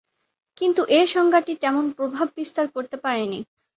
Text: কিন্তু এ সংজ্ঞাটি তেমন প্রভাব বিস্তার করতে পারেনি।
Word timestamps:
কিন্তু 0.61 0.81
এ 0.89 1.01
সংজ্ঞাটি 1.07 1.53
তেমন 1.55 1.85
প্রভাব 1.97 2.27
বিস্তার 2.37 2.65
করতে 2.75 2.97
পারেনি। 2.97 3.39